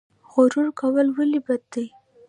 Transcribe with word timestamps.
غرور 0.31 0.67
کول 0.79 1.07
ولې 1.17 1.39
بد 1.45 1.61
دي؟ 1.73 1.85